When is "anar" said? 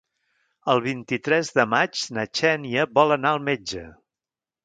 3.17-3.35